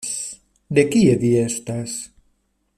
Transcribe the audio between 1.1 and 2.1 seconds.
vi estas?